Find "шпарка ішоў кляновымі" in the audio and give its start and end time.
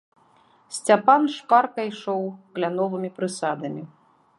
1.35-3.09